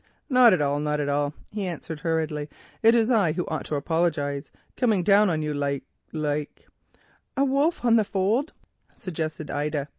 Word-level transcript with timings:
"Not 0.31 0.51
at 0.51 0.63
all—not 0.63 0.99
at 0.99 1.09
all," 1.09 1.35
he 1.51 1.67
answered 1.67 1.99
hurriedly. 1.99 2.49
"It 2.81 2.95
is 2.95 3.11
I 3.11 3.33
who 3.33 3.45
ought 3.49 3.65
to 3.65 3.75
apologise, 3.75 4.49
coming 4.75 5.03
down 5.03 5.29
on 5.29 5.43
you 5.43 5.53
like—like——" 5.53 6.67
"A 7.37 7.45
wolf 7.45 7.85
on 7.85 7.97
the 7.97 8.03
fold," 8.03 8.51
suggested 8.95 9.51
Ida. 9.51 9.89